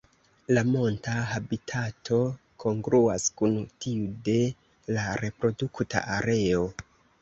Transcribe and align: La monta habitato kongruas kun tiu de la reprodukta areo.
La 0.57 0.61
monta 0.69 1.13
habitato 1.33 2.17
kongruas 2.65 3.29
kun 3.37 3.55
tiu 3.87 4.11
de 4.33 4.39
la 4.99 5.09
reprodukta 5.25 6.09
areo. 6.21 6.71